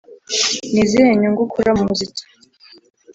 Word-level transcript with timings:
Ni 0.71 0.79
izihe 0.85 1.11
nyungu 1.19 1.41
ukura 1.45 1.71
mu 1.77 1.83
muziki? 1.89 2.23